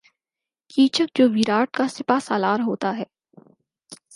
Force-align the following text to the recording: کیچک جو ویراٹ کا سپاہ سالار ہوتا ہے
کیچک 0.71 1.09
جو 1.15 1.25
ویراٹ 1.33 1.69
کا 1.77 1.87
سپاہ 1.87 2.19
سالار 2.19 2.59
ہوتا 2.67 2.95
ہے 2.97 3.03